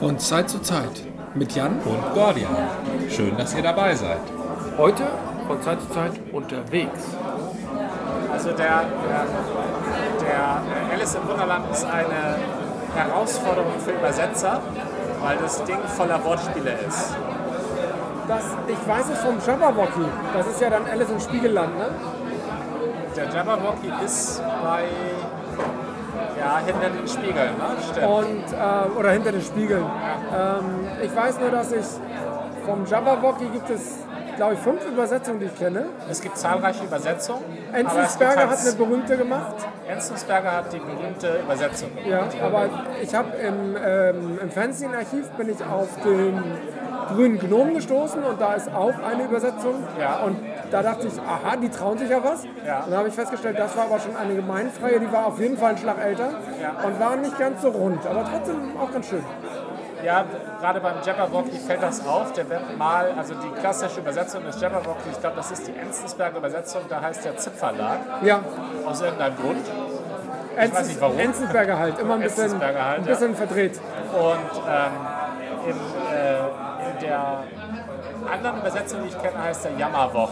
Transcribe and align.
Von 0.00 0.18
Zeit 0.18 0.48
zu 0.48 0.62
Zeit 0.62 1.02
mit 1.34 1.54
Jan 1.54 1.78
und 1.84 2.14
Gordian. 2.14 2.56
Schön, 3.10 3.36
dass 3.36 3.54
ihr 3.54 3.62
dabei 3.62 3.94
seid. 3.94 4.22
Heute 4.78 5.02
von 5.46 5.60
Zeit 5.60 5.78
zu 5.82 5.90
Zeit 5.90 6.12
unterwegs. 6.32 7.02
Also 8.32 8.48
der, 8.52 8.56
der, 8.56 9.26
der 10.22 10.62
Alice 10.94 11.14
im 11.16 11.28
Wunderland 11.28 11.70
ist 11.70 11.84
eine 11.84 12.38
Herausforderung 12.96 13.78
für 13.84 13.90
Übersetzer, 13.90 14.62
weil 15.20 15.36
das 15.36 15.62
Ding 15.64 15.80
voller 15.94 16.24
Wortspiele 16.24 16.78
ist. 16.88 17.14
Das, 18.26 18.44
ich 18.68 18.88
weiß 18.88 19.04
es 19.12 19.18
vom 19.18 19.36
Jabberwocky. 19.46 20.06
Das 20.32 20.46
ist 20.46 20.62
ja 20.62 20.70
dann 20.70 20.86
Alice 20.90 21.10
im 21.10 21.20
Spiegelland, 21.20 21.76
ne? 21.76 21.88
Der 23.14 23.28
Jabberwocky 23.28 23.92
ist 24.02 24.42
bei 24.64 24.84
hinter 26.66 26.90
den 26.90 27.08
Spiegeln, 27.08 27.56
ne? 27.58 27.76
Stimmt. 27.90 28.06
Und, 28.06 28.44
äh, 28.52 28.98
oder 28.98 29.10
hinter 29.10 29.32
den 29.32 29.42
Spiegeln. 29.42 29.84
Ja. 30.32 30.58
Ähm, 30.58 30.88
ich 31.02 31.14
weiß 31.14 31.40
nur, 31.40 31.50
dass 31.50 31.72
ich 31.72 31.86
vom 32.64 32.84
Jabberwocky 32.86 33.46
gibt 33.46 33.70
es, 33.70 33.98
glaube 34.36 34.54
ich, 34.54 34.60
fünf 34.60 34.86
Übersetzungen, 34.86 35.40
die 35.40 35.46
ich 35.46 35.58
kenne. 35.58 35.86
Es 36.08 36.20
gibt 36.20 36.36
zahlreiche 36.36 36.84
Übersetzungen. 36.84 37.42
Enzensberger 37.72 38.48
halt 38.48 38.50
hat 38.50 38.58
eine 38.60 38.72
berühmte 38.72 39.16
gemacht. 39.16 39.56
Enzensberger 39.88 40.52
hat 40.52 40.72
die 40.72 40.78
berühmte 40.78 41.40
Übersetzung. 41.44 41.90
Ja, 42.06 42.28
aber 42.42 42.68
ich 43.02 43.14
habe 43.14 43.36
im, 43.36 43.76
ähm, 43.82 44.38
im 44.40 44.50
Fernsehen-Archiv 44.50 45.28
bin 45.30 45.48
ich 45.50 45.64
auf 45.64 45.88
den 46.04 46.42
grünen 47.08 47.38
Gnomen 47.38 47.74
gestoßen 47.74 48.22
und 48.22 48.40
da 48.40 48.54
ist 48.54 48.72
auch 48.72 48.94
eine 49.02 49.24
Übersetzung. 49.24 49.74
Ja. 49.98 50.20
Und 50.20 50.38
da 50.70 50.82
dachte 50.82 51.08
ich, 51.08 51.18
aha, 51.20 51.56
die 51.56 51.68
trauen 51.68 51.98
sich 51.98 52.10
ja 52.10 52.22
was. 52.22 52.44
Ja. 52.66 52.80
Und 52.80 52.90
dann 52.90 52.98
habe 52.98 53.08
ich 53.08 53.14
festgestellt, 53.14 53.58
das 53.58 53.76
war 53.76 53.84
aber 53.84 53.98
schon 53.98 54.16
eine 54.16 54.34
gemeinfreie, 54.34 55.00
die 55.00 55.12
war 55.12 55.26
auf 55.26 55.40
jeden 55.40 55.56
Fall 55.56 55.72
ein 55.72 55.78
Schlag 55.78 56.02
älter 56.04 56.30
ja. 56.60 56.86
und 56.86 57.00
war 57.00 57.16
nicht 57.16 57.38
ganz 57.38 57.62
so 57.62 57.70
rund, 57.70 58.06
aber 58.06 58.24
trotzdem 58.24 58.76
auch 58.78 58.92
ganz 58.92 59.08
schön. 59.08 59.24
Ja, 60.04 60.24
gerade 60.60 60.80
beim 60.80 60.94
Jabberwocky 61.04 61.58
fällt 61.58 61.82
das 61.82 62.06
auf. 62.06 62.32
Der 62.32 62.48
wird 62.48 62.78
mal, 62.78 63.12
also 63.16 63.34
die 63.34 63.50
klassische 63.60 64.00
Übersetzung 64.00 64.44
des 64.44 64.60
Jabberwocky, 64.60 65.10
ich 65.12 65.20
glaube, 65.20 65.36
das 65.36 65.50
ist 65.50 65.66
die 65.66 65.76
Enzensberger 65.76 66.38
Übersetzung, 66.38 66.82
da 66.88 67.02
heißt 67.02 67.24
der 67.24 67.36
Zipverlag. 67.36 67.98
Ja. 68.22 68.40
Aus 68.86 69.02
irgendeinem 69.02 69.36
Grund. 69.36 69.66
Ich 70.52 70.58
Enzens, 70.58 70.80
weiß 70.80 70.88
nicht 70.88 71.00
warum. 71.00 71.18
Enzensberger 71.18 71.78
halt, 71.78 71.98
immer 71.98 72.14
ein 72.14 72.20
bisschen, 72.20 72.60
halt, 72.60 72.76
ein 72.76 73.04
bisschen 73.04 73.30
ja. 73.30 73.36
verdreht. 73.36 73.80
Und 74.12 74.62
ähm, 74.68 75.70
im, 75.70 75.76
anderen 78.30 78.58
Übersetzung, 78.60 79.00
die 79.02 79.08
ich 79.08 79.22
kenne, 79.22 79.42
heißt 79.42 79.64
der 79.64 79.72
Jammerwoch. 79.78 80.30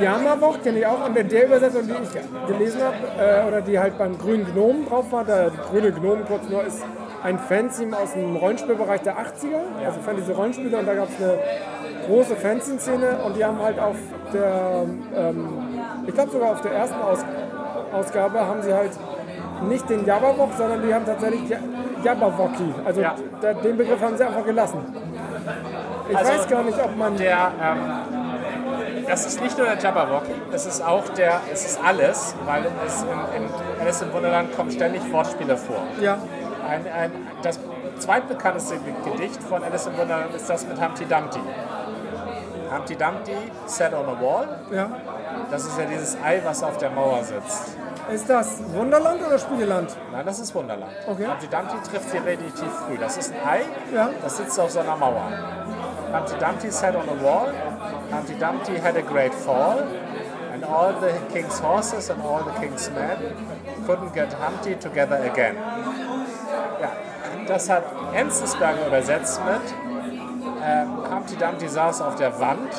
Jammerwoch 0.00 0.62
kenne 0.62 0.78
ich 0.78 0.86
auch. 0.86 1.06
Und 1.06 1.16
in 1.16 1.28
der 1.28 1.46
Übersetzung, 1.46 1.82
die 1.86 1.92
ich 1.92 2.46
gelesen 2.46 2.80
habe, 2.82 2.96
äh, 3.18 3.46
oder 3.46 3.60
die 3.60 3.78
halt 3.78 3.98
beim 3.98 4.18
grünen 4.18 4.46
Gnomen 4.52 4.86
drauf 4.86 5.10
war, 5.10 5.24
der 5.24 5.50
grüne 5.70 5.92
Gnomen 5.92 6.24
kurz 6.26 6.48
nur 6.48 6.64
ist 6.64 6.82
ein 7.22 7.38
Fanzine 7.38 7.96
aus 7.96 8.12
dem 8.12 8.36
Rollenspielbereich 8.36 9.02
der 9.02 9.14
80er, 9.14 9.80
ja. 9.80 9.88
also 9.88 10.00
Fantasy-Rollenspiele. 10.00 10.78
Und 10.78 10.86
da 10.86 10.94
gab 10.94 11.08
es 11.08 11.16
eine 11.22 11.38
große 12.06 12.36
Fanzine-Szene 12.36 13.18
und 13.24 13.36
die 13.36 13.44
haben 13.44 13.60
halt 13.60 13.78
auf 13.78 13.96
der, 14.32 14.86
ähm, 15.16 15.48
ich 16.06 16.14
glaube 16.14 16.30
sogar 16.30 16.52
auf 16.52 16.60
der 16.60 16.72
ersten 16.72 17.00
Aus 17.00 17.24
Ausgabe, 17.92 18.40
haben 18.40 18.62
sie 18.62 18.74
halt 18.74 18.90
nicht 19.68 19.88
den 19.88 20.04
Jabberwoch, 20.04 20.50
sondern 20.56 20.82
die 20.86 20.92
haben 20.92 21.06
tatsächlich 21.06 21.42
Jabberwocky. 22.04 22.74
Also 22.84 23.00
ja. 23.00 23.14
den 23.64 23.76
Begriff 23.76 24.00
haben 24.00 24.16
sie 24.16 24.24
einfach 24.24 24.44
gelassen. 24.44 24.78
Ich 26.08 26.16
also 26.16 26.32
weiß 26.32 26.48
gar 26.48 26.62
nicht, 26.62 26.78
ob 26.78 26.96
man. 26.96 27.16
Der, 27.16 27.52
ähm, 27.60 27.92
das 29.06 29.26
ist 29.26 29.40
nicht 29.40 29.56
nur 29.56 29.66
der 29.66 29.78
Jabberwocky, 29.78 30.34
es 30.52 30.66
ist 30.66 30.84
auch 30.84 31.08
der, 31.10 31.40
es 31.52 31.64
ist 31.64 31.80
alles, 31.82 32.34
weil 32.44 32.64
es 32.86 33.02
in, 33.02 33.44
in 33.44 33.50
Alice 33.80 34.02
im 34.02 34.12
Wunderland 34.12 34.54
kommen 34.56 34.70
ständig 34.70 35.00
Wortspiele 35.12 35.56
vor. 35.56 35.82
Ja. 36.00 36.18
Ein, 36.68 36.84
ein, 36.92 37.12
das 37.42 37.60
zweitbekannteste 37.98 38.78
Gedicht 39.04 39.42
von 39.44 39.62
Alice 39.62 39.86
im 39.86 39.96
Wunderland 39.96 40.34
ist 40.34 40.50
das 40.50 40.66
mit 40.66 40.80
Humpty 40.80 41.04
Dumpty. 41.04 41.40
Humpty 42.70 42.96
Dumpty 42.96 43.36
sat 43.66 43.94
on 43.94 44.08
a 44.08 44.20
wall. 44.20 44.48
Ja. 44.72 44.90
Das 45.50 45.64
ist 45.64 45.78
ja 45.78 45.84
dieses 45.84 46.16
Ei, 46.24 46.40
was 46.44 46.62
auf 46.62 46.76
der 46.78 46.90
Mauer 46.90 47.22
sitzt. 47.22 47.76
Ist 48.12 48.28
das 48.28 48.62
Wunderland 48.72 49.24
oder 49.24 49.38
Spiegelland? 49.38 49.96
Nein, 50.12 50.26
das 50.26 50.40
ist 50.40 50.54
Wunderland. 50.54 50.92
Okay. 51.06 51.26
Humpty 51.26 51.46
Dumpty 51.48 51.76
trifft 51.90 52.10
sie 52.10 52.18
relativ 52.18 52.72
früh. 52.86 52.96
Das 52.98 53.16
ist 53.16 53.32
ein 53.32 53.48
Ei, 53.48 53.60
ja. 53.94 54.10
das 54.22 54.36
sitzt 54.36 54.58
auf 54.58 54.70
so 54.70 54.80
einer 54.80 54.96
Mauer. 54.96 55.28
Humpty 56.16 56.38
Dumpty 56.38 56.70
sat 56.70 56.96
on 56.96 57.08
a 57.08 57.14
wall. 57.22 57.52
Humpty 58.10 58.34
Dumpty 58.38 58.78
had 58.78 58.96
a 58.96 59.02
great 59.02 59.34
fall. 59.34 59.80
And 60.52 60.64
all 60.64 60.98
the 60.98 61.12
king's 61.30 61.58
horses 61.58 62.08
and 62.08 62.22
all 62.22 62.42
the 62.42 62.52
king's 62.52 62.88
men 62.90 63.18
couldn't 63.86 64.14
get 64.14 64.32
Humpty 64.32 64.74
together 64.76 65.16
again. 65.30 65.56
Ja, 66.80 66.90
das 67.46 67.68
hat 67.68 67.84
Enzensberger 68.14 68.86
übersetzt 68.86 69.40
mit 69.44 69.60
äh, 70.66 70.86
Humpty 71.14 71.36
Dumpty 71.36 71.68
saß 71.68 72.00
auf 72.00 72.16
der 72.16 72.40
Wand, 72.40 72.72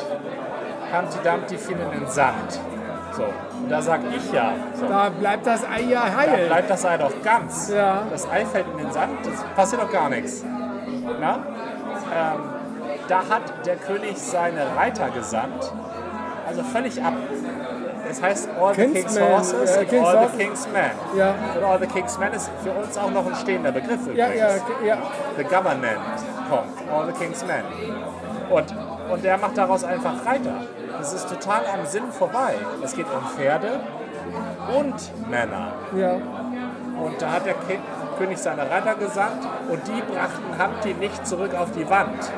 Humpty 0.91 1.19
Dumpty 1.23 1.57
fiel 1.57 1.77
in 1.77 1.99
den 1.99 2.07
Sand. 2.07 2.59
So, 3.11 3.23
und 3.23 3.69
da 3.69 3.81
sag 3.81 4.01
ich 4.15 4.31
ja. 4.31 4.53
So, 4.73 4.87
da 4.87 5.09
bleibt 5.09 5.45
das 5.45 5.63
Ei 5.63 5.81
ja 5.81 6.03
heil. 6.03 6.41
Da 6.41 6.47
bleibt 6.47 6.69
das 6.71 6.85
Ei 6.85 6.97
doch 6.97 7.13
ganz. 7.23 7.69
Ja. 7.69 8.03
Das 8.09 8.27
Ei 8.27 8.45
fällt 8.45 8.67
in 8.71 8.77
den 8.77 8.91
Sand, 8.91 9.11
das 9.23 9.43
passiert 9.55 9.83
doch 9.83 9.91
gar 9.91 10.09
nichts. 10.09 10.43
Na? 11.19 11.39
Ähm, 12.15 12.56
da 13.07 13.19
hat 13.29 13.65
der 13.65 13.75
König 13.75 14.17
seine 14.17 14.75
Reiter 14.75 15.09
gesandt, 15.09 15.71
also 16.47 16.63
völlig 16.63 17.01
ab. 17.03 17.13
Es 18.09 18.21
heißt 18.21 18.49
All 18.59 18.73
the 18.73 18.81
King's, 18.83 18.93
King's 18.93 19.19
Horses 19.19 19.75
ja, 19.75 19.81
and 19.81 19.89
King's 19.89 20.07
All 20.07 20.29
the 20.29 20.37
King's 20.37 20.67
Men. 20.71 20.91
Ja. 21.17 21.35
Und 21.55 21.63
All 21.63 21.79
the 21.79 21.87
King's 21.87 22.17
Men 22.17 22.33
ist 22.33 22.49
für 22.63 22.71
uns 22.71 22.97
auch 22.97 23.11
noch 23.11 23.25
ein 23.25 23.35
stehender 23.35 23.71
Begriff 23.71 24.01
übrigens. 24.01 24.17
Ja, 24.17 24.29
ja, 24.31 24.55
ja. 24.85 24.97
The 25.35 25.43
Government 25.43 25.99
kommt, 26.49 26.91
All 26.91 27.05
the 27.07 27.13
King's 27.13 27.45
Men. 27.45 27.63
Und, 28.49 28.73
und 29.11 29.23
der 29.23 29.37
macht 29.37 29.57
daraus 29.57 29.83
einfach 29.83 30.25
Reiter. 30.25 30.61
Das 30.97 31.13
ist 31.13 31.27
total 31.29 31.61
am 31.73 31.85
Sinn 31.85 32.09
vorbei. 32.11 32.55
Es 32.81 32.95
geht 32.95 33.05
um 33.05 33.25
Pferde 33.35 33.79
und 34.75 35.29
Männer. 35.29 35.73
Ja. 35.95 36.13
Und 36.13 37.21
da 37.21 37.31
hat 37.33 37.45
der 37.45 37.55
König 38.17 38.37
seine 38.37 38.69
Reiter 38.69 38.95
gesandt 38.95 39.47
und 39.69 39.81
die 39.87 40.01
brachten 40.01 40.63
Humpty 40.63 40.93
nicht 40.93 41.27
zurück 41.27 41.53
auf 41.53 41.71
die 41.71 41.87
Wand. 41.89 42.31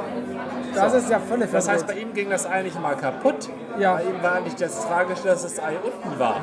Das 0.73 0.91
so. 0.91 0.97
ist 0.97 1.09
ja 1.09 1.19
völlig 1.19 1.51
Das 1.51 1.67
heißt, 1.67 1.87
bei 1.87 1.93
ihm 1.93 2.13
ging 2.13 2.29
das 2.29 2.45
eigentlich 2.45 2.77
mal 2.79 2.95
kaputt. 2.95 3.49
Ja. 3.77 3.95
Bei 3.95 4.03
ihm 4.03 4.21
war 4.21 4.33
eigentlich 4.33 4.55
das 4.55 4.85
Tragische, 4.85 5.23
dass 5.23 5.43
das 5.43 5.59
Ei 5.59 5.77
unten 5.83 6.19
war. 6.19 6.41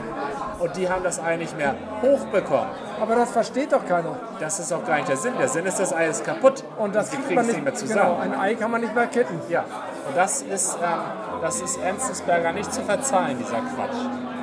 Und 0.58 0.76
die 0.76 0.88
haben 0.88 1.02
das 1.02 1.20
Ei 1.20 1.36
nicht 1.36 1.56
mehr 1.56 1.74
hochbekommen. 2.02 2.68
Aber 3.00 3.14
das 3.14 3.30
versteht 3.30 3.72
doch 3.72 3.84
keiner. 3.86 4.16
Das 4.40 4.58
ist 4.58 4.72
auch 4.72 4.84
gar 4.84 4.96
nicht 4.96 5.08
der 5.08 5.16
Sinn. 5.16 5.34
Der 5.38 5.48
Sinn 5.48 5.66
ist, 5.66 5.78
das 5.78 5.92
Ei 5.92 6.06
ist 6.06 6.24
kaputt. 6.24 6.64
Und 6.78 6.94
das 6.94 7.10
und 7.10 7.24
kriegt 7.24 7.34
man 7.34 7.46
nicht, 7.46 7.56
nicht 7.56 7.64
mehr 7.64 7.74
zusammen. 7.74 8.00
Genau, 8.00 8.18
ein 8.18 8.34
Ei 8.34 8.54
kann 8.54 8.70
man 8.70 8.80
nicht 8.80 8.94
mehr 8.94 9.06
kitten. 9.06 9.40
Ja. 9.48 9.64
Und 10.08 10.16
das 10.16 10.42
ist, 10.42 10.78
ähm, 10.82 11.00
das 11.42 11.60
ist 11.60 11.78
Enzensberger 11.78 12.52
nicht 12.52 12.72
zu 12.72 12.82
verzeihen, 12.82 13.38
dieser 13.38 13.58
Quatsch. 13.58 13.96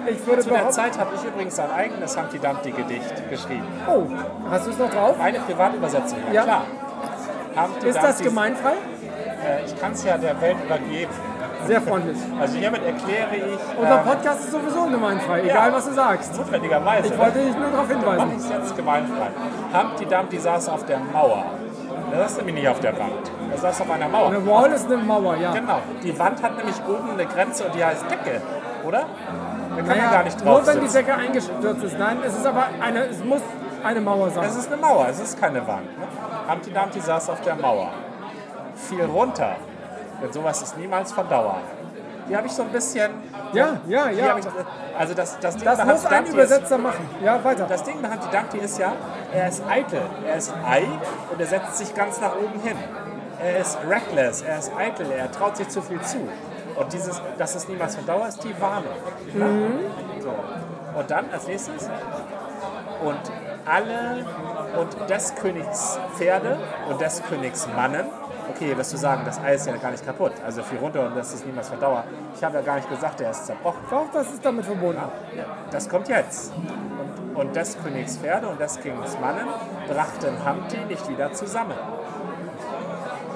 Ich 0.06 0.26
würde 0.28 0.42
Zu 0.42 0.50
der 0.50 0.70
Zeit 0.70 0.98
habe 1.00 1.16
ich 1.16 1.24
übrigens 1.24 1.58
ein 1.60 1.72
eigenes 1.72 2.18
Humpty 2.18 2.38
Dumpty 2.38 2.72
Gedicht 2.72 3.30
geschrieben. 3.30 3.66
Oh, 3.88 4.04
hast 4.50 4.68
du 4.68 4.72
es 4.72 4.78
noch 4.78 4.90
drauf? 4.90 5.16
Eine 5.20 5.40
Privatübersetzung, 5.40 6.20
ja, 6.28 6.34
ja. 6.34 6.44
klar. 6.44 6.66
Humpty 7.56 7.88
ist 7.88 8.04
das 8.04 8.20
gemeinfrei? 8.20 8.74
Äh, 9.44 9.66
ich 9.66 9.80
kann 9.80 9.92
es 9.92 10.04
ja 10.04 10.18
der 10.18 10.40
Welt 10.42 10.58
übergeben. 10.64 11.12
Sehr 11.66 11.82
freundlich. 11.82 12.18
Also 12.40 12.58
hiermit 12.58 12.86
erkläre 12.86 13.36
ich. 13.36 13.80
Unser 13.80 14.00
ähm, 14.00 14.04
Podcast 14.04 14.40
ist 14.42 14.52
sowieso 14.52 14.86
gemeinfrei, 14.86 15.44
egal 15.44 15.70
ja, 15.70 15.74
was 15.74 15.86
du 15.88 15.94
sagst. 15.94 16.38
Notwendigerweise. 16.38 17.08
Ich 17.08 17.18
wollte 17.18 17.40
dich 17.40 17.56
nur 17.56 17.70
darauf 17.70 17.88
hinweisen. 17.88 18.32
Mach 18.34 18.46
ich 18.46 18.50
jetzt 18.50 18.76
gemeinfrei. 18.76 19.30
Humpty 19.74 20.06
Dumpty 20.06 20.40
saß 20.40 20.70
auf 20.70 20.86
der 20.86 21.00
Mauer. 21.00 21.46
Er 22.12 22.20
saß 22.20 22.38
nämlich 22.38 22.56
nicht 22.56 22.68
auf 22.68 22.80
der 22.80 22.98
Wand. 23.00 23.32
Er 23.52 23.58
saß 23.58 23.82
auf 23.82 23.92
einer 23.92 24.08
Mauer. 24.08 24.28
Eine 24.28 24.46
Wall 24.46 24.72
ist 24.72 24.86
eine 24.86 24.98
Mauer, 24.98 25.36
ja. 25.38 25.52
Genau. 25.52 25.80
Die 26.04 26.18
Wand 26.20 26.44
hat 26.44 26.58
nämlich 26.58 26.76
oben 26.88 27.12
eine 27.12 27.26
Grenze 27.26 27.66
und 27.66 27.76
die 27.76 27.84
heißt 27.84 28.06
Decke, 28.10 28.42
oder? 28.86 29.06
Da 29.70 29.76
kann 29.78 29.88
naja, 29.88 30.04
man 30.04 30.12
gar 30.12 30.24
nicht 30.24 30.40
drauf 30.40 30.66
Nur 30.66 30.68
wenn 30.68 30.82
die 30.82 30.94
Decke 30.94 31.16
eingestürzt 31.16 31.84
ist. 31.84 31.98
Nein, 31.98 32.18
es 32.26 32.36
ist 32.36 32.46
aber 32.46 32.66
eine, 32.82 33.06
es 33.06 33.24
muss 33.24 33.42
eine 33.84 34.02
Mauer 34.02 34.30
sein. 34.30 34.46
Es 34.46 34.56
ist 34.56 34.72
eine 34.72 34.82
Mauer, 34.82 35.08
es 35.10 35.20
ist 35.20 35.40
keine 35.40 35.66
Wand. 35.66 35.86
Ne? 35.98 36.06
Humpty 36.50 36.72
Dumpty 36.72 37.00
saß 37.00 37.30
auf 37.30 37.42
der 37.42 37.56
Mauer. 37.56 37.90
Fiel 38.76 39.06
runter 39.06 39.56
denn 40.24 40.32
sowas 40.32 40.62
ist 40.62 40.78
niemals 40.78 41.12
von 41.12 41.28
Dauer. 41.28 41.58
Die 42.30 42.36
habe 42.36 42.48
ich 42.48 42.54
so 42.54 42.64
ein 42.64 42.70
bisschen. 42.70 43.12
Ja, 43.52 43.82
ja, 43.88 44.10
ja. 44.10 44.38
Ich, 44.38 44.46
also 44.98 45.14
das, 45.14 45.38
das 45.40 45.58
Ding 45.58 45.66
das 45.66 45.86
muss 45.86 46.06
ein 46.06 46.26
Übersetzer 46.26 46.76
ist, 46.78 46.82
machen. 46.82 47.10
Ja, 47.22 47.44
weiter. 47.44 47.66
Das 47.68 47.84
Ding 47.84 48.02
bei 48.02 48.08
Dumpty 48.08 48.60
ist 48.60 48.80
ja, 48.80 48.94
er 49.34 49.50
ist 49.50 49.62
eitel. 49.68 50.02
Er 50.26 50.36
ist 50.38 50.54
Ei 50.66 50.88
und 51.30 51.40
er 51.40 51.46
setzt 51.46 51.78
sich 51.78 51.94
ganz 51.94 52.22
nach 52.22 52.36
oben 52.38 52.62
hin. 52.62 52.78
Er 53.44 53.58
ist 53.58 53.78
reckless, 53.90 54.42
er 54.42 54.60
ist 54.60 54.72
eitel, 54.78 55.12
er 55.12 55.30
traut 55.30 55.58
sich 55.58 55.68
zu 55.68 55.82
viel 55.82 56.00
zu. 56.02 56.20
Und 56.76 56.94
dieses, 56.94 57.22
dass 57.38 57.56
es 57.56 57.68
niemals 57.68 57.98
von 57.98 58.06
Dauer 58.06 58.28
ist, 58.30 58.42
die 58.44 58.60
Warnung. 58.62 58.94
Mhm. 59.34 60.22
So. 60.22 60.34
Und 60.98 61.12
dann 61.12 61.26
als 61.34 61.46
nächstes. 61.48 61.90
Und 63.04 63.20
alle 63.66 64.26
und 64.80 65.10
des 65.10 65.36
Königs 65.36 66.00
Pferde 66.16 66.58
und 66.90 67.02
des 67.02 67.22
Königs 67.24 67.68
Mannen 67.76 68.06
okay, 68.50 68.78
wirst 68.78 68.94
du 68.94 68.98
sagen, 68.98 69.24
das 69.26 69.40
Ei 69.40 69.56
ist 69.56 69.68
ja 69.68 69.76
gar 69.78 69.92
nicht 69.92 70.06
kaputt. 70.06 70.34
Also 70.46 70.64
viel 70.64 70.80
runter 70.80 71.08
und 71.08 71.16
das 71.16 71.34
ist 71.34 71.46
niemals 71.46 71.70
von 71.70 71.80
Dauer. 71.80 72.04
Ich 72.36 72.44
habe 72.44 72.56
ja 72.56 72.62
gar 72.62 72.76
nicht 72.76 72.90
gesagt, 72.90 73.20
der 73.20 73.32
ist 73.32 73.46
zerbrochen. 73.46 73.82
Doch, 73.90 74.06
das 74.14 74.34
ist 74.34 74.46
damit 74.46 74.66
verbunden. 74.66 75.02
Ja, 75.36 75.46
das 75.72 75.90
kommt 75.90 76.08
jetzt. 76.08 76.54
Und, 76.54 77.36
und 77.36 77.56
des 77.56 77.78
Königs 77.82 78.18
Pferde 78.18 78.48
und 78.48 78.60
des 78.60 78.80
Königs 78.80 79.18
Mannen 79.20 79.48
brachten 79.88 80.36
Humpty 80.46 80.78
nicht 80.88 81.08
wieder 81.10 81.32
zusammen. 81.34 81.76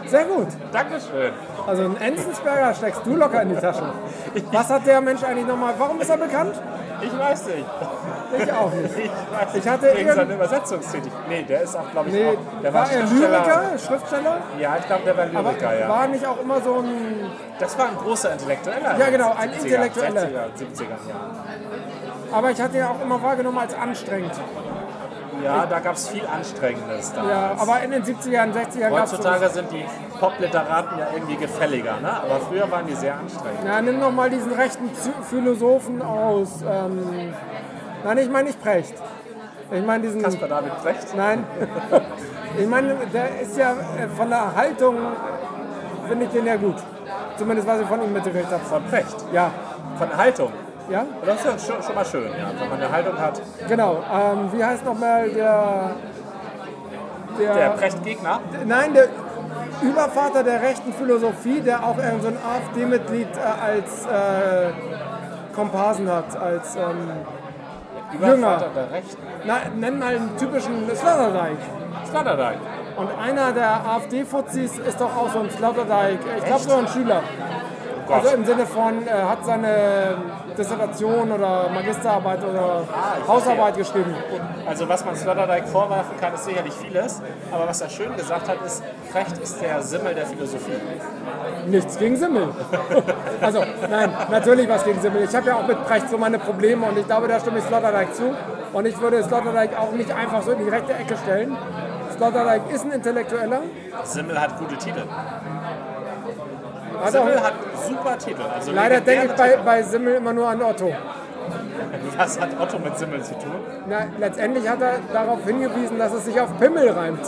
Sehr 0.05 0.23
gut. 0.23 0.47
Dankeschön. 0.71 1.33
Also 1.65 1.83
einen 1.83 1.97
Enzensberger 1.97 2.73
steckst 2.73 3.05
du 3.05 3.15
locker 3.15 3.41
in 3.41 3.49
die 3.49 3.55
Tasche. 3.55 3.91
Was 4.51 4.69
hat 4.69 4.85
der 4.87 5.01
Mensch 5.01 5.23
eigentlich 5.23 5.47
nochmal? 5.47 5.73
Warum 5.77 5.99
ist 5.99 6.09
er 6.09 6.17
bekannt? 6.17 6.55
Ich 7.01 7.19
weiß 7.19 7.45
nicht. 7.47 7.65
Ich 8.37 8.53
auch 8.53 8.71
nicht. 8.71 8.97
Ich 8.97 9.09
weiß 9.09 9.55
Ich 9.55 9.67
hatte 9.67 9.95
Wegen 9.95 10.13
seiner 10.13 10.33
Übersetzungstätig. 10.33 11.11
Nee, 11.29 11.43
der 11.43 11.61
ist 11.61 11.75
auch, 11.75 11.91
glaube 11.91 12.09
ich, 12.09 12.15
Nee, 12.15 12.29
auch. 12.29 12.61
Der 12.61 12.73
war 12.73 12.91
er 12.91 13.07
Schriftsteller. 13.07 13.29
Lyriker, 13.29 13.79
Schriftsteller? 13.79 14.37
Ja, 14.59 14.77
ich 14.79 14.85
glaube, 14.87 15.03
der 15.05 15.17
war 15.17 15.23
Aber 15.25 15.51
Lyriker, 15.51 15.79
ja. 15.79 15.89
war 15.89 16.07
nicht 16.07 16.25
auch 16.25 16.41
immer 16.41 16.61
so 16.61 16.75
ein. 16.79 17.31
Das 17.59 17.77
war 17.77 17.89
ein 17.89 17.97
großer 17.97 18.31
Intellektueller. 18.33 18.97
Ja, 18.97 19.09
genau, 19.09 19.33
ein 19.37 19.51
70er, 19.51 19.63
Intellektueller. 19.63 20.21
60er, 20.21 20.27
70er 20.27 21.09
Jahren. 21.09 21.31
Aber 22.31 22.51
ich 22.51 22.61
hatte 22.61 22.77
ihn 22.77 22.83
auch 22.83 23.01
immer 23.01 23.21
wahrgenommen 23.21 23.57
als 23.59 23.73
anstrengend. 23.73 24.33
Ja, 25.43 25.65
da 25.67 25.79
gab 25.79 25.95
es 25.95 26.07
viel 26.07 26.25
Anstrengendes 26.25 27.13
damals. 27.13 27.31
Ja, 27.31 27.55
aber 27.59 27.81
in 27.81 27.91
den 27.91 28.03
70ern, 28.03 28.53
60ern 28.53 28.89
gab 28.89 29.05
es. 29.05 29.13
Heutzutage 29.13 29.49
sind 29.49 29.71
die 29.71 29.85
Popliteraten 30.19 30.99
ja 30.99 31.07
irgendwie 31.13 31.35
gefälliger, 31.35 31.99
ne? 32.01 32.11
aber 32.11 32.39
früher 32.39 32.69
waren 32.71 32.87
die 32.87 32.93
sehr 32.93 33.15
anstrengend. 33.17 33.63
Ja, 33.65 33.81
nimm 33.81 33.99
noch 33.99 34.11
mal 34.11 34.29
diesen 34.29 34.51
rechten 34.53 34.89
Philosophen 35.29 36.01
aus. 36.01 36.61
Ähm, 36.61 37.33
nein, 38.03 38.17
ich 38.17 38.29
meine 38.29 38.47
nicht 38.47 38.61
Precht. 38.61 38.93
Ich 39.71 39.85
meine 39.85 40.03
diesen. 40.03 40.21
Kaspar 40.21 40.47
David 40.47 40.81
Brecht? 40.81 41.15
Nein. 41.15 41.43
ich 42.57 42.67
meine, 42.67 42.95
der 43.13 43.41
ist 43.41 43.57
ja 43.57 43.71
äh, 43.71 44.07
von 44.15 44.29
der 44.29 44.55
Haltung, 44.55 44.95
finde 46.07 46.25
ich 46.25 46.31
den 46.31 46.45
ja 46.45 46.55
gut. 46.55 46.75
Zumindest 47.37 47.67
was 47.67 47.81
ich 47.81 47.87
von 47.87 48.01
ihm 48.01 48.13
mitgekriegt 48.13 48.51
habe. 48.51 48.63
Von 48.63 48.83
Brecht. 48.85 49.15
Ja. 49.33 49.51
Von 49.97 50.09
der 50.09 50.17
Haltung. 50.17 50.51
Ja, 50.89 51.05
Das 51.25 51.35
ist 51.35 51.45
ja 51.45 51.75
schon, 51.83 51.95
mal 51.95 52.05
schön, 52.05 52.23
ja. 52.23 52.47
wenn 52.57 52.69
man 52.69 52.79
eine 52.79 52.89
Haltung 52.89 53.19
hat. 53.19 53.41
genau. 53.67 53.97
Ähm, 54.09 54.49
wie 54.53 54.63
heißt 54.63 54.85
nochmal 54.85 55.29
der. 55.29 55.95
Der 57.39 57.69
Brecht-Gegner, 57.69 58.39
Nein, 58.65 58.95
der 58.95 59.09
Übervater 59.81 60.43
der 60.43 60.61
rechten 60.61 60.93
Philosophie, 60.93 61.61
der 61.61 61.83
auch 61.83 61.97
irgend 61.97 62.23
so 62.23 62.27
ein 62.29 62.37
AfD-Mitglied 62.37 63.27
äh, 63.35 63.39
als 63.39 64.05
äh, 64.05 64.71
Komparsen 65.53 66.09
hat, 66.09 66.35
als. 66.35 66.75
Ähm, 66.75 67.11
Übervater 68.13 68.69
der 68.73 68.91
Rechten. 68.91 69.21
na, 69.45 69.55
nenn 69.75 69.99
mal 69.99 70.15
einen 70.15 70.37
typischen 70.37 70.87
Sloterdijk. 70.95 71.57
Sloterdijk. 72.05 72.57
Und 72.95 73.09
einer 73.19 73.51
der 73.51 73.85
AfD-Fuzis 73.85 74.77
ist 74.77 75.01
doch 75.01 75.15
auch 75.15 75.29
so 75.31 75.39
ein 75.39 75.49
Sloterdijk. 75.49 76.19
Ich 76.37 76.45
glaube, 76.45 76.61
so 76.61 76.75
ein 76.75 76.87
Schüler. 76.87 77.21
Gott. 78.07 78.23
Also 78.23 78.35
im 78.35 78.45
Sinne 78.45 78.65
von, 78.65 79.05
er 79.05 79.29
hat 79.29 79.45
seine 79.45 80.17
Dissertation 80.57 81.31
oder 81.31 81.69
Magisterarbeit 81.73 82.43
oder 82.43 82.83
Ah, 82.91 83.27
Hausarbeit 83.27 83.77
geschrieben. 83.77 84.15
Also 84.67 84.87
was 84.87 85.05
man 85.05 85.15
Sloterdijk 85.15 85.67
vorwerfen 85.67 86.17
kann, 86.19 86.33
ist 86.33 86.45
sicherlich 86.45 86.73
vieles. 86.73 87.21
Aber 87.51 87.67
was 87.67 87.81
er 87.81 87.89
schön 87.89 88.15
gesagt 88.15 88.47
hat, 88.47 88.57
ist, 88.65 88.83
Brecht 89.11 89.37
ist 89.37 89.61
der 89.61 89.81
Simmel 89.81 90.15
der 90.15 90.25
Philosophie. 90.25 90.71
Nichts 91.67 91.97
gegen 91.97 92.15
Simmel. 92.15 92.49
Also, 93.41 93.63
nein, 93.89 94.11
natürlich 94.31 94.67
was 94.67 94.83
gegen 94.83 94.99
Simmel. 94.99 95.23
Ich 95.23 95.35
habe 95.35 95.47
ja 95.47 95.55
auch 95.57 95.67
mit 95.67 95.85
Brecht 95.85 96.09
so 96.09 96.17
meine 96.17 96.39
Probleme 96.39 96.85
und 96.87 96.97
ich 96.97 97.05
glaube, 97.05 97.27
da 97.27 97.39
stimme 97.39 97.59
ich 97.59 97.65
Sloterdijk 97.65 98.15
zu. 98.15 98.35
Und 98.73 98.85
ich 98.87 98.99
würde 98.99 99.23
Sloterdijk 99.23 99.77
auch 99.79 99.91
nicht 99.91 100.11
einfach 100.11 100.41
so 100.41 100.51
in 100.51 100.59
die 100.63 100.69
rechte 100.69 100.93
Ecke 100.93 101.15
stellen. 101.17 101.55
Sloterdijk 102.15 102.61
ist 102.73 102.85
ein 102.85 102.91
Intellektueller. 102.91 103.61
Simmel 104.03 104.41
hat 104.41 104.57
gute 104.57 104.75
Titel. 104.77 105.03
Hat 107.03 107.11
Simmel 107.11 107.41
hat 107.41 107.53
super 107.87 108.17
Titel. 108.17 108.41
Also 108.53 108.71
leider 108.71 109.01
denke 109.01 109.27
ich 109.27 109.31
bei, 109.33 109.57
bei 109.57 109.83
Simmel 109.83 110.15
immer 110.15 110.33
nur 110.33 110.47
an 110.49 110.61
Otto. 110.61 110.93
Was 112.17 112.39
hat 112.39 112.49
Otto 112.59 112.79
mit 112.79 112.97
Simmel 112.97 113.21
zu 113.23 113.33
tun? 113.35 113.51
Na, 113.87 113.99
letztendlich 114.19 114.67
hat 114.67 114.81
er 114.81 114.95
darauf 115.13 115.43
hingewiesen, 115.45 115.97
dass 115.99 116.11
es 116.13 116.25
sich 116.25 116.39
auf 116.41 116.57
Pimmel 116.59 116.89
reimt. 116.89 117.21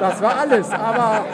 Das 0.00 0.20
war 0.20 0.38
alles. 0.40 0.70
Aber 0.72 1.24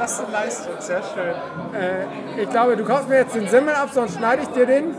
Das 0.00 0.12
ist 0.12 0.20
eine 0.24 0.32
Leistung, 0.32 0.74
sehr 0.78 1.00
schön. 1.02 1.80
äh, 1.80 2.42
ich 2.42 2.50
glaube, 2.50 2.76
du 2.76 2.84
kaufst 2.84 3.08
mir 3.08 3.18
jetzt 3.18 3.34
den 3.34 3.46
Simmel 3.48 3.74
ab, 3.74 3.88
sonst 3.92 4.16
schneide 4.16 4.42
ich 4.42 4.48
dir 4.48 4.66
den. 4.66 4.94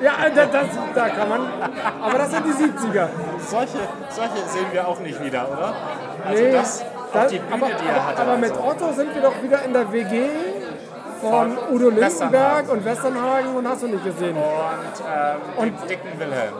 Ja, 0.00 0.12
das, 0.34 0.50
das, 0.50 0.66
da 0.94 1.08
kann 1.08 1.28
man. 1.28 1.40
Aber 2.02 2.16
das 2.18 2.30
sind 2.30 2.44
die 2.46 2.52
70er. 2.52 3.08
Solche, 3.46 3.78
solche 4.08 4.48
sehen 4.48 4.66
wir 4.72 4.88
auch 4.88 4.98
nicht 5.00 5.22
wieder, 5.22 5.46
oder? 5.52 5.74
Also 6.26 6.42
Nee, 6.42 6.52
das, 6.52 6.84
das- 7.12 7.26
die 7.30 7.38
Bühne, 7.38 7.52
aber, 7.54 7.66
die 7.66 7.86
er 7.88 8.06
hatte. 8.06 8.22
aber 8.22 8.36
mit 8.38 8.50
also. 8.52 8.64
Otto 8.64 8.92
sind 8.92 9.14
wir 9.14 9.20
doch 9.22 9.42
wieder 9.42 9.62
in 9.64 9.72
der 9.74 9.92
WG 9.92 10.28
von 11.20 11.56
Von 11.56 11.74
Udo 11.74 11.90
Lindenberg 11.90 12.70
und 12.72 12.84
Westernhagen 12.84 13.54
und 13.54 13.68
hast 13.68 13.82
du 13.82 13.88
nicht 13.88 14.04
gesehen. 14.04 14.36
Und, 14.36 14.42
ähm, 15.06 15.40
und 15.56 15.90
dicken 15.90 16.18
Wilhelm. 16.18 16.54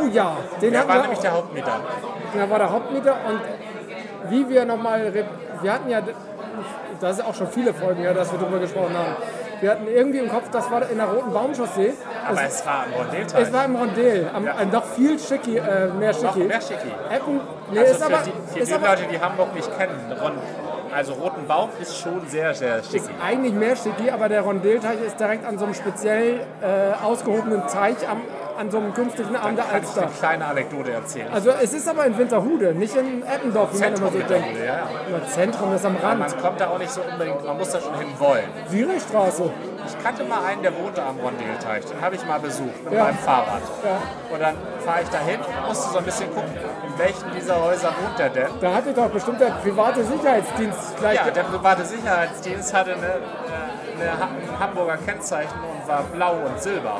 Oh 0.00 0.06
ja, 0.06 0.36
den 0.60 0.72
Der 0.72 0.88
war 0.88 1.00
nämlich 1.02 1.18
auch. 1.18 1.22
der 1.22 1.32
Hauptmieter. 1.32 1.80
Er 2.38 2.50
war 2.50 2.58
der 2.58 2.72
Hauptmieter 2.72 3.16
und 3.28 3.40
wie 4.30 4.48
wir 4.48 4.64
nochmal, 4.64 5.12
wir 5.60 5.72
hatten 5.72 5.90
ja, 5.90 6.00
das 7.00 7.18
ist 7.18 7.24
auch 7.24 7.34
schon 7.34 7.48
viele 7.48 7.74
Folgen 7.74 8.00
her, 8.00 8.14
dass 8.14 8.32
wir 8.32 8.38
darüber 8.38 8.58
gesprochen 8.58 8.96
haben. 8.96 9.16
Wir 9.62 9.70
hatten 9.70 9.86
irgendwie 9.86 10.18
im 10.18 10.28
Kopf, 10.28 10.50
das 10.50 10.68
war 10.72 10.90
in 10.90 10.96
der 10.98 11.06
Roten 11.06 11.32
Baumchaussee. 11.32 11.92
Aber 12.28 12.42
Es, 12.42 12.56
es 12.56 12.66
war 12.66 12.84
am 12.86 12.92
Rondellteich. 12.94 13.42
es 13.46 13.52
war 13.52 13.64
im 13.64 13.76
Rondell, 13.76 14.28
am, 14.34 14.46
äh, 14.48 14.64
noch 14.66 14.84
viel 14.86 15.16
schicki, 15.20 15.56
äh, 15.56 15.86
mehr 15.86 16.10
noch 16.10 16.18
schicki. 16.34 16.40
mehr 16.48 16.60
schicki. 16.60 16.88
Eppen, 17.10 17.40
nee, 17.70 17.78
Also 17.78 17.92
ist 17.92 17.98
für 18.04 18.06
aber, 18.06 18.22
die, 18.24 18.32
für 18.52 18.58
ist 18.58 18.68
die 18.70 18.74
aber 18.74 18.88
Leute, 18.88 19.02
die 19.12 19.20
Hamburg 19.20 19.54
nicht 19.54 19.78
kennen, 19.78 20.12
Ron, 20.20 20.32
also 20.92 21.12
Roten 21.12 21.46
Baum 21.46 21.70
ist 21.80 21.96
schon 21.96 22.26
sehr, 22.26 22.52
sehr 22.54 22.82
schick. 22.82 23.02
eigentlich 23.24 23.52
mehr 23.54 23.76
schicki, 23.76 24.10
aber 24.10 24.28
der 24.28 24.40
Rondellteich 24.42 25.00
ist 25.06 25.20
direkt 25.20 25.46
an 25.46 25.56
so 25.58 25.64
einem 25.66 25.74
speziell 25.74 26.40
äh, 26.60 27.04
ausgehobenen 27.04 27.62
Teich 27.68 27.96
am, 28.10 28.20
an 28.58 28.70
so 28.70 28.78
einem 28.78 28.92
künstlichen 28.94 29.36
Arm 29.36 29.56
der 29.56 29.64
Kann 29.64 29.80
ich 29.82 29.86
Alster. 29.88 30.02
eine 30.02 30.10
kleine 30.10 30.44
Anekdote 30.46 30.92
erzählen. 30.92 31.28
Also 31.32 31.50
es 31.50 31.72
ist 31.72 31.88
aber 31.88 32.06
in 32.06 32.16
Winterhude, 32.18 32.74
nicht 32.74 32.94
in 32.96 33.22
Eppendorf, 33.22 33.74
wie 33.74 33.78
man 33.80 33.94
immer 33.94 34.10
so 34.10 34.18
denkt. 34.18 34.58
ja, 34.58 34.64
ja. 34.74 35.26
Zentrum 35.28 35.74
ist 35.74 35.84
am 35.86 35.96
Rand. 35.96 36.20
Man 36.20 36.40
kommt 36.40 36.60
da 36.60 36.68
auch 36.68 36.78
nicht 36.78 36.90
so 36.90 37.00
unbedingt, 37.02 37.44
man 37.44 37.56
muss 37.58 37.70
da 37.70 37.80
schon 37.80 37.96
hin 37.98 38.08
wollen. 38.18 38.44
Sirichstraße. 38.68 39.50
Ich 39.84 40.04
kannte 40.04 40.22
mal 40.24 40.44
einen, 40.44 40.62
der 40.62 40.72
wohnte 40.78 41.02
am 41.02 41.18
Rondellteich. 41.18 41.84
Den 41.86 42.00
habe 42.00 42.14
ich 42.14 42.24
mal 42.24 42.38
besucht 42.38 42.84
mit 42.84 42.92
Ja. 42.92 43.04
meinem 43.04 43.18
Fahrrad. 43.18 43.62
Ja. 43.84 43.98
Und 44.32 44.40
dann 44.40 44.54
fahre 44.84 45.02
ich 45.02 45.08
dahin 45.08 45.40
und 45.40 45.68
musste 45.68 45.90
so 45.90 45.98
ein 45.98 46.04
bisschen 46.04 46.32
gucken, 46.32 46.52
in 46.86 46.98
welchen 46.98 47.30
dieser 47.34 47.60
Häuser 47.60 47.88
wohnt 47.88 48.20
er 48.20 48.28
denn. 48.30 48.48
Da 48.60 48.74
hatte 48.74 48.92
doch 48.92 49.08
bestimmt 49.10 49.40
der 49.40 49.50
private 49.62 50.04
Sicherheitsdienst 50.04 50.96
gleich. 50.98 51.16
Ja, 51.16 51.30
der 51.30 51.42
private 51.42 51.84
Sicherheitsdienst 51.84 52.72
hatte 52.72 52.92
eine, 52.94 53.02
eine, 53.02 53.12
Ha- 53.12 53.71
ein 54.00 54.58
Hamburger 54.60 54.96
Kennzeichen 54.98 55.58
und 55.60 55.88
war 55.88 56.02
blau 56.04 56.34
und 56.46 56.60
silber. 56.60 56.98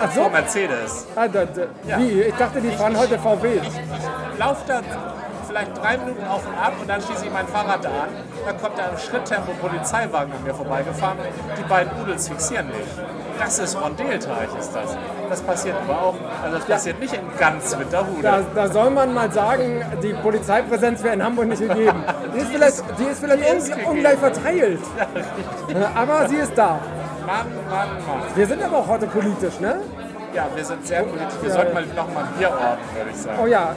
Ach 0.00 0.10
so. 0.10 0.22
Vor 0.22 0.30
Mercedes. 0.30 1.06
Ah, 1.16 1.28
da, 1.28 1.44
da, 1.44 1.62
Ja. 1.86 1.98
Wie? 1.98 2.22
Ich 2.22 2.34
dachte, 2.34 2.60
die 2.60 2.70
fahren 2.70 2.96
heute 2.96 3.18
VW. 3.18 3.60
Ich 3.62 4.38
laufe 4.38 4.62
da 4.66 4.80
vielleicht 5.48 5.76
drei 5.76 5.96
Minuten 5.96 6.24
auf 6.26 6.46
und 6.46 6.54
ab 6.54 6.74
und 6.80 6.88
dann 6.88 7.00
schließe 7.00 7.24
ich 7.24 7.32
mein 7.32 7.48
Fahrrad 7.48 7.84
da 7.84 7.88
an. 7.88 8.08
Dann 8.46 8.60
kommt 8.60 8.78
da 8.78 8.86
im 8.88 8.98
Schritttempo 8.98 9.50
ein 9.52 9.58
Polizeiwagen 9.58 10.32
an 10.32 10.44
mir 10.44 10.54
vorbeigefahren. 10.54 11.18
Die 11.58 11.68
beiden 11.68 11.90
Udels 12.00 12.28
fixieren 12.28 12.68
mich. 12.68 12.86
Das 13.38 13.58
ist 13.58 13.80
Rondellteich, 13.80 14.48
ist 14.58 14.74
das. 14.74 14.96
Das 15.30 15.40
passiert 15.42 15.76
aber 15.86 16.00
auch, 16.00 16.14
also 16.42 16.56
das 16.58 16.66
passiert 16.66 17.00
nicht 17.00 17.14
in 17.14 17.20
ganz 17.38 17.76
Winterhude. 17.78 18.22
Da, 18.22 18.40
da 18.54 18.68
soll 18.68 18.90
man 18.90 19.14
mal 19.14 19.30
sagen, 19.30 19.84
die 20.02 20.12
Polizeipräsenz 20.12 21.02
wäre 21.02 21.14
in 21.14 21.24
Hamburg 21.24 21.48
nicht 21.48 21.62
gegeben. 21.62 22.02
Die 22.34 22.40
ist 22.40 22.50
vielleicht, 22.50 22.82
die 22.98 23.04
ist 23.04 23.20
vielleicht 23.20 23.68
Die 23.68 23.84
ungleich 23.84 24.18
verteilt. 24.18 24.80
Aber 25.94 26.28
sie 26.28 26.36
ist 26.36 26.56
da. 26.56 26.78
Mann, 27.26 27.46
Mann, 27.68 27.88
Mann. 28.06 28.22
Wir 28.34 28.46
sind 28.46 28.62
aber 28.62 28.78
auch 28.78 28.86
heute 28.86 29.06
politisch, 29.06 29.58
ne? 29.60 29.80
Ja, 30.34 30.46
wir 30.54 30.64
sind 30.64 30.86
sehr 30.86 31.02
politisch. 31.02 31.34
Wir 31.42 31.50
sollten 31.50 31.74
mal 31.74 31.84
noch 31.96 32.14
mal 32.14 32.24
ein 32.24 32.38
Bier 32.38 32.50
ordnen, 32.50 32.96
würde 32.96 33.10
ich 33.10 33.16
sagen. 33.16 33.38
Oh 33.42 33.46
ja. 33.46 33.76